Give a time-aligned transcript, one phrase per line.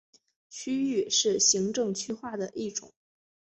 [0.49, 2.91] 区域是行政区划的一种。